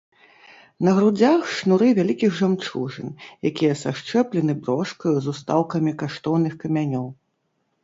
На 0.87 0.93
грудзях 0.99 1.51
шнуры 1.57 1.89
вялікіх 1.99 2.31
жамчужын, 2.39 3.09
якія 3.51 3.77
сашчэплены 3.83 4.57
брошкаю 4.65 5.15
з 5.29 5.33
устаўкамі 5.35 5.97
каштоўных 6.03 6.53
камянёў. 6.67 7.07